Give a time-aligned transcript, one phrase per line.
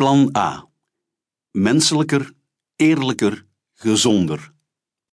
[0.00, 0.68] Plan A.
[1.50, 2.32] Menselijker,
[2.76, 4.52] eerlijker, gezonder.